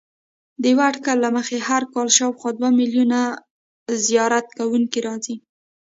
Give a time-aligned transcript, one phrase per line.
[0.61, 3.19] د یوه اټکل له مخې هر کال شاوخوا دوه میلیونه
[4.07, 5.35] زیارت کوونکي راځي.